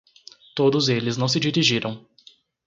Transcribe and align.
Todos 0.55 0.89
eles 0.89 1.15
não 1.15 1.27
se 1.27 1.39
dirigiram. 1.39 2.03